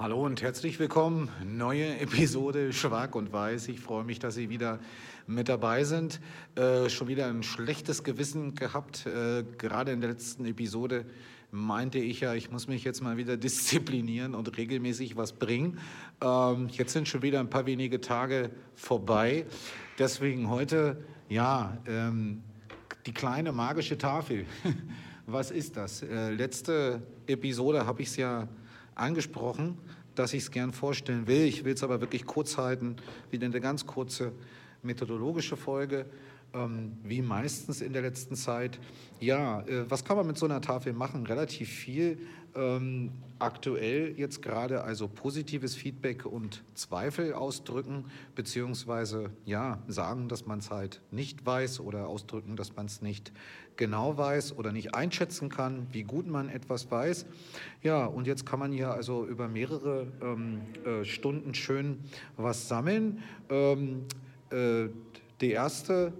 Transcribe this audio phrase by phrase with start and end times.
[0.00, 1.28] Hallo und herzlich willkommen.
[1.44, 3.66] Neue Episode Schwarz und Weiß.
[3.66, 4.78] Ich freue mich, dass Sie wieder
[5.26, 6.20] mit dabei sind.
[6.54, 9.06] Äh, schon wieder ein schlechtes Gewissen gehabt.
[9.06, 11.04] Äh, gerade in der letzten Episode
[11.50, 15.80] meinte ich ja, ich muss mich jetzt mal wieder disziplinieren und regelmäßig was bringen.
[16.20, 19.46] Ähm, jetzt sind schon wieder ein paar wenige Tage vorbei.
[19.98, 22.44] Deswegen heute, ja, ähm,
[23.04, 24.46] die kleine magische Tafel.
[25.26, 26.04] was ist das?
[26.04, 28.46] Äh, letzte Episode habe ich es ja
[28.98, 29.78] angesprochen,
[30.14, 31.44] dass ich es gern vorstellen will.
[31.44, 32.96] Ich will es aber wirklich kurz halten,
[33.30, 34.32] wieder eine ganz kurze
[34.82, 36.06] methodologische Folge,
[36.54, 38.78] ähm, wie meistens in der letzten Zeit.
[39.20, 41.26] Ja, äh, was kann man mit so einer Tafel machen?
[41.26, 42.18] Relativ viel.
[42.54, 50.58] Ähm, aktuell jetzt gerade also positives Feedback und Zweifel ausdrücken, beziehungsweise ja, sagen, dass man
[50.58, 53.32] es halt nicht weiß oder ausdrücken, dass man es nicht
[53.76, 57.26] genau weiß oder nicht einschätzen kann, wie gut man etwas weiß.
[57.82, 61.98] Ja, und jetzt kann man hier also über mehrere ähm, äh, Stunden schön
[62.36, 63.22] was sammeln.
[63.50, 64.06] Ähm,
[64.50, 64.88] äh,
[65.40, 66.12] die erste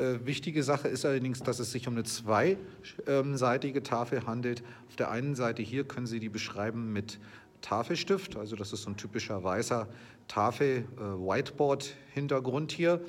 [0.00, 4.62] äh, wichtige Sache ist allerdings, dass es sich um eine zweiseitige Tafel handelt.
[4.88, 7.18] Auf der einen Seite hier können Sie die beschreiben mit
[7.60, 9.86] Tafelstift, also das ist so ein typischer weißer
[10.28, 13.00] Tafel-Whiteboard-Hintergrund äh, hier.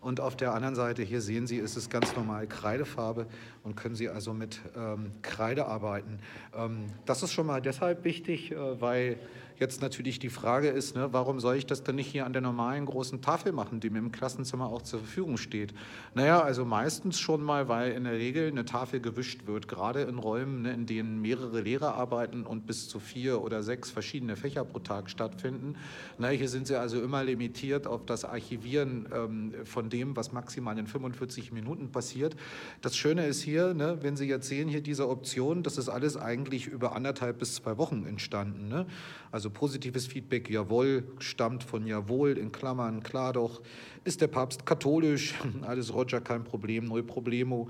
[0.00, 3.26] Und auf der anderen Seite hier sehen Sie, ist es ganz normal Kreidefarbe
[3.62, 6.20] und können Sie also mit ähm, Kreide arbeiten.
[6.56, 9.18] Ähm, das ist schon mal deshalb wichtig, äh, weil
[9.60, 12.40] Jetzt natürlich die Frage ist, ne, warum soll ich das denn nicht hier an der
[12.40, 15.74] normalen großen Tafel machen, die mir im Klassenzimmer auch zur Verfügung steht?
[16.14, 20.16] Naja, also meistens schon mal, weil in der Regel eine Tafel gewischt wird, gerade in
[20.16, 24.64] Räumen, ne, in denen mehrere Lehrer arbeiten und bis zu vier oder sechs verschiedene Fächer
[24.64, 25.76] pro Tag stattfinden.
[26.16, 30.78] Na, hier sind sie also immer limitiert auf das Archivieren ähm, von dem, was maximal
[30.78, 32.34] in 45 Minuten passiert.
[32.80, 36.16] Das Schöne ist hier, ne, wenn Sie jetzt sehen, hier diese Option, das ist alles
[36.16, 38.68] eigentlich über anderthalb bis zwei Wochen entstanden.
[38.68, 38.86] Ne?
[39.30, 43.60] Also positives Feedback, jawohl, stammt von jawohl, in Klammern, klar doch.
[44.04, 45.34] Ist der Papst katholisch?
[45.62, 47.68] Alles Roger, kein Problem, null Problemo.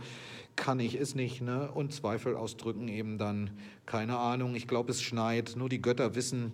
[0.57, 1.71] Kann ich es nicht, ne?
[1.73, 3.51] Und Zweifel ausdrücken eben dann,
[3.87, 5.55] keine Ahnung, ich glaube, es schneit.
[5.57, 6.53] Nur die Götter wissen,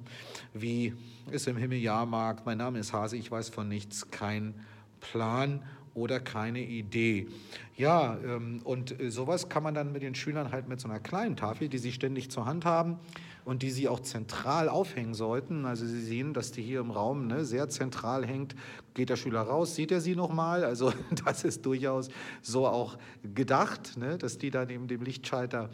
[0.54, 0.94] wie
[1.30, 2.46] es im Himmel ja mag.
[2.46, 4.54] Mein Name ist Hase, ich weiß von nichts, kein
[5.00, 5.62] Plan
[5.96, 7.26] oder keine Idee.
[7.74, 11.00] Ja, ähm, und äh, sowas kann man dann mit den Schülern halt mit so einer
[11.00, 12.98] kleinen Tafel, die sie ständig zur Hand haben
[13.44, 15.64] und die sie auch zentral aufhängen sollten.
[15.64, 18.54] Also Sie sehen, dass die hier im Raum ne, sehr zentral hängt.
[18.94, 20.64] Geht der Schüler raus, sieht er sie nochmal?
[20.64, 20.92] Also
[21.24, 22.08] das ist durchaus
[22.42, 22.98] so auch
[23.34, 25.70] gedacht, ne, dass die da neben dem Lichtschalter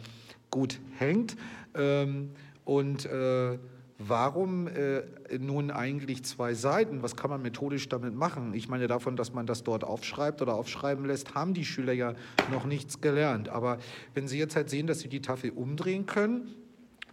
[0.49, 1.35] gut hängt.
[1.73, 2.29] Ähm,
[2.63, 3.57] und äh,
[4.05, 5.03] Warum äh,
[5.39, 7.03] nun eigentlich zwei Seiten?
[7.03, 8.53] Was kann man methodisch damit machen?
[8.53, 12.13] Ich meine, davon, dass man das dort aufschreibt oder aufschreiben lässt, haben die Schüler ja
[12.51, 13.47] noch nichts gelernt.
[13.49, 13.77] Aber
[14.13, 16.53] wenn Sie jetzt halt sehen, dass Sie die Tafel umdrehen können,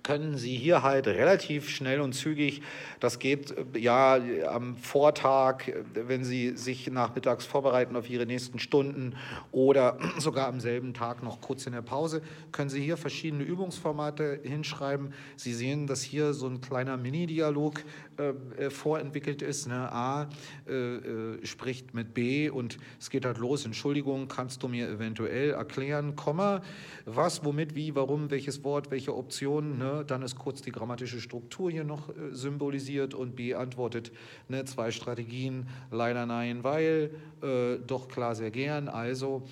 [0.03, 2.63] können Sie hier halt relativ schnell und zügig,
[3.01, 4.19] das geht äh, ja
[4.49, 9.15] am Vortag, äh, wenn Sie sich nachmittags vorbereiten auf Ihre nächsten Stunden
[9.53, 12.23] oder sogar am selben Tag noch kurz in der Pause,
[12.53, 15.13] können Sie hier verschiedene Übungsformate hinschreiben.
[15.37, 17.83] Sie sehen, dass hier so ein kleiner Mini-Dialog
[18.19, 19.69] äh, äh vorentwickelt ist.
[19.69, 19.93] Ne?
[19.93, 20.29] A
[20.67, 23.65] äh, spricht mit B und es geht halt los.
[23.65, 26.63] Entschuldigung, kannst du mir eventuell erklären, Komma,
[27.05, 29.90] was, womit, wie, warum, welches Wort, welche Option, ne?
[30.07, 34.13] Dann ist kurz die grammatische Struktur hier noch äh, symbolisiert und B antwortet
[34.49, 37.11] ne, zwei Strategien, leider nein, weil,
[37.43, 39.43] äh, doch klar sehr gern, also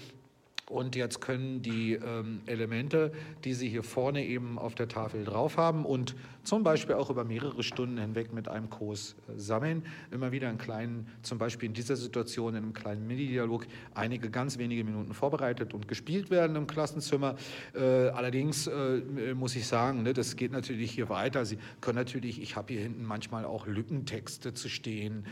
[0.69, 3.13] und jetzt können die ähm, Elemente,
[3.45, 6.15] die Sie hier vorne eben auf der Tafel drauf haben und
[6.49, 10.57] zum Beispiel auch über mehrere Stunden hinweg mit einem Kurs äh, sammeln, immer wieder einen
[10.57, 15.75] kleinen, zum Beispiel in dieser Situation in einem kleinen Mini-Dialog, einige ganz wenige Minuten vorbereitet
[15.75, 17.37] und gespielt werden im Klassenzimmer.
[17.75, 21.45] Äh, allerdings äh, muss ich sagen, ne, das geht natürlich hier weiter.
[21.45, 25.27] Sie können natürlich, ich habe hier hinten manchmal auch Lückentexte zu stehen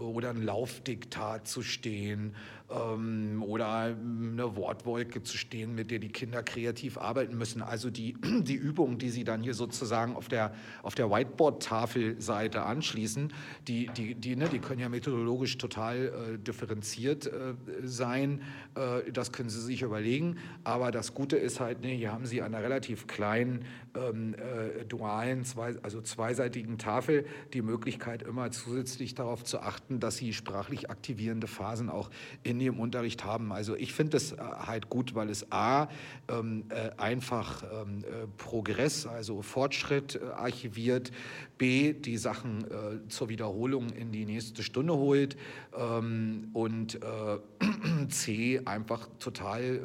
[0.00, 2.34] oder ein Laufdiktat zu stehen
[2.70, 7.62] ähm, oder eine Wortwolke zu stehen, mit der die Kinder kreativ arbeiten müssen.
[7.62, 13.32] Also die, die Übungen, die sie dann hier sozusagen auf der, auf der Whiteboard-Tafelseite anschließen,
[13.68, 15.96] die, die, die, ne, die können ja methodologisch total
[16.34, 18.42] äh, differenziert äh, sein.
[18.74, 20.38] Äh, das können sie sich überlegen.
[20.64, 23.64] Aber das Gute ist halt, ne, hier haben sie an einer relativ kleinen
[23.94, 30.16] ähm, äh, dualen, zwei, also zweiseitigen Tafel die Möglichkeit, immer zusätzlich darauf zu achten, dass
[30.16, 32.10] sie sprachlich aktivierende Phasen auch
[32.42, 33.52] in dem Unterricht haben.
[33.52, 35.88] Also ich finde es halt gut, weil es A,
[36.28, 41.10] ähm, äh, einfach ähm, äh, Progress, also Fortschritt äh, archiviert,
[41.58, 45.36] B, die Sachen äh, zur Wiederholung in die nächste Stunde holt
[45.76, 47.38] ähm, und äh,
[48.08, 49.80] C, einfach total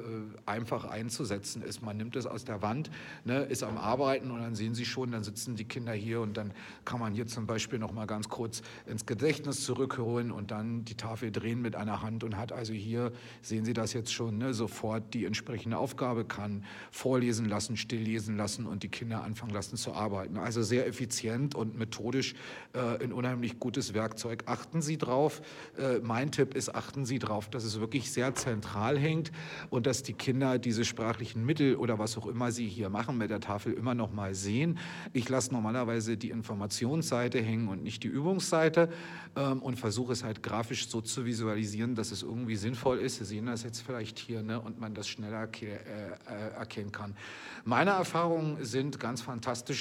[0.46, 1.82] einfach einzusetzen ist.
[1.82, 2.90] Man nimmt es aus der Wand,
[3.24, 6.38] ne, ist am Arbeiten und dann sehen Sie schon, dann sitzen die Kinder hier und
[6.38, 6.54] dann
[6.86, 10.96] kann man hier zum Beispiel noch mal ganz kurz ins Gedächtnis zurückholen und dann die
[10.96, 13.12] Tafel drehen mit einer Hand und hat also hier,
[13.42, 18.66] sehen Sie das jetzt schon, ne, sofort die entsprechende Aufgabe, kann vorlesen lassen, stilllesen lassen
[18.66, 20.38] und die Kinder anfangen lassen zu arbeiten.
[20.38, 22.36] Also sehr effizient und und methodisch
[22.74, 24.44] äh, ein unheimlich gutes Werkzeug.
[24.46, 25.42] Achten Sie drauf.
[25.78, 29.32] Äh, mein Tipp ist, achten Sie drauf, dass es wirklich sehr zentral hängt
[29.70, 33.30] und dass die Kinder diese sprachlichen Mittel oder was auch immer sie hier machen mit
[33.30, 34.78] der Tafel immer noch mal sehen.
[35.14, 38.90] Ich lasse normalerweise die Informationsseite hängen und nicht die Übungsseite
[39.36, 43.18] ähm, und versuche es halt grafisch so zu visualisieren, dass es irgendwie sinnvoll ist.
[43.18, 47.16] Sie sehen das jetzt vielleicht hier ne, und man das schneller äh, äh, erkennen kann.
[47.64, 49.35] Meine Erfahrungen sind ganz fantastisch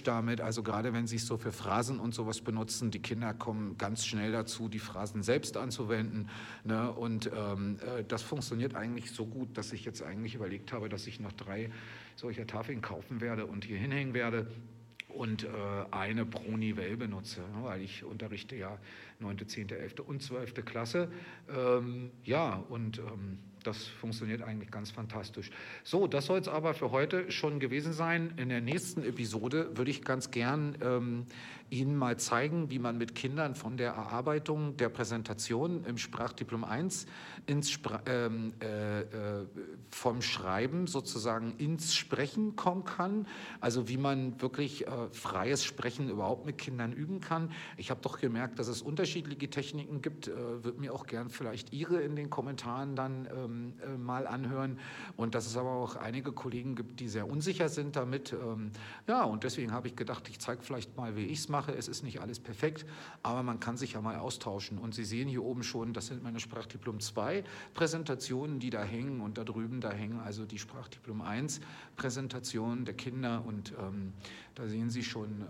[0.05, 3.77] damit, also gerade wenn Sie es so für Phrasen und sowas benutzen, die Kinder kommen
[3.79, 6.29] ganz schnell dazu, die Phrasen selbst anzuwenden.
[6.65, 6.91] Ne?
[6.93, 11.07] Und ähm, äh, das funktioniert eigentlich so gut, dass ich jetzt eigentlich überlegt habe, dass
[11.07, 11.71] ich noch drei
[12.17, 14.47] solcher Tafeln kaufen werde und hier hinhängen werde
[15.09, 15.49] und äh,
[15.91, 17.63] eine pro Nivelle benutze, ne?
[17.63, 18.79] weil ich unterrichte ja
[19.21, 20.01] 9., 10., 11.
[20.01, 20.65] und 12.
[20.65, 21.11] Klasse.
[21.49, 25.51] Ähm, ja, und ähm, das funktioniert eigentlich ganz fantastisch.
[25.83, 28.35] So, das soll es aber für heute schon gewesen sein.
[28.37, 31.27] In der nächsten Episode würde ich ganz gern ähm,
[31.71, 37.07] Ihnen mal zeigen, wie man mit Kindern von der Erarbeitung der Präsentation im Sprachdiplom 1
[37.47, 39.47] ins Spra ähm, äh, äh,
[39.91, 43.27] vom Schreiben sozusagen ins Sprechen kommen kann.
[43.61, 47.51] Also wie man wirklich äh, freies Sprechen überhaupt mit Kindern üben kann.
[47.77, 50.29] Ich habe doch gemerkt, dass es unterschiedliche Techniken gibt.
[50.29, 54.79] Äh, Würde mir auch gern vielleicht Ihre in den Kommentaren dann ähm, äh, mal anhören.
[55.17, 58.33] Und dass es aber auch einige Kollegen gibt, die sehr unsicher sind damit.
[58.33, 58.71] Ähm,
[59.07, 61.73] ja, und deswegen habe ich gedacht, ich zeige vielleicht mal, wie ich es mache.
[61.73, 62.87] Es ist nicht alles perfekt,
[63.23, 64.79] aber man kann sich ja mal austauschen.
[64.79, 69.21] Und Sie sehen hier oben schon, das sind meine Sprachdiplom 2 Präsentationen, die da hängen
[69.21, 71.61] und da drüben, da hängen also die Sprachdiplom 1
[71.97, 74.13] Präsentationen der Kinder und ähm,
[74.55, 75.45] da sehen Sie schon, äh,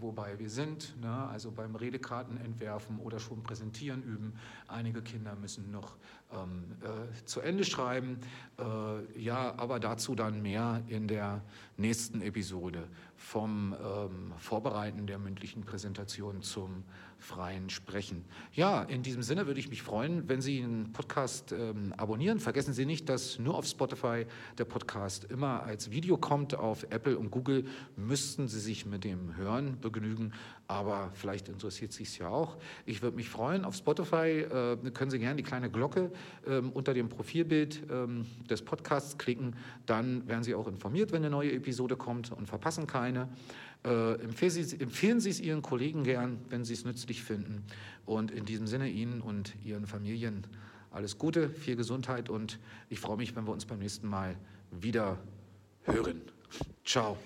[0.00, 1.28] wobei wir sind, ne?
[1.28, 4.32] also beim Redekarten entwerfen oder schon präsentieren üben.
[4.68, 5.96] Einige Kinder müssen noch
[6.32, 8.18] ähm, äh, zu Ende schreiben.
[8.58, 11.42] Äh, ja, aber dazu dann mehr in der
[11.76, 12.88] nächsten Episode
[13.18, 16.84] vom ähm, Vorbereiten der mündlichen Präsentation zum
[17.18, 18.24] freien Sprechen.
[18.52, 22.38] Ja, in diesem Sinne würde ich mich freuen, wenn Sie den Podcast ähm, abonnieren.
[22.38, 24.24] Vergessen Sie nicht, dass nur auf Spotify
[24.56, 26.54] der Podcast immer als Video kommt.
[26.54, 27.64] Auf Apple und Google
[27.96, 30.32] müssten Sie sich mit dem Hören begnügen,
[30.68, 32.56] aber vielleicht interessiert Sie es ja auch.
[32.86, 33.64] Ich würde mich freuen.
[33.64, 36.12] Auf Spotify äh, können Sie gerne die kleine Glocke
[36.46, 38.06] äh, unter dem Profilbild äh,
[38.48, 39.56] des Podcasts klicken.
[39.86, 43.28] Dann werden Sie auch informiert, wenn eine neue Episode kommt und verpassen keine.
[43.84, 47.64] Äh, empfehlen, Sie, empfehlen Sie es Ihren Kollegen gern, wenn Sie es nützlich finden.
[48.06, 50.46] Und in diesem Sinne Ihnen und Ihren Familien
[50.90, 52.58] alles Gute, viel Gesundheit und
[52.88, 54.36] ich freue mich, wenn wir uns beim nächsten Mal
[54.70, 55.18] wieder
[55.84, 56.22] hören.
[56.84, 57.18] Ciao.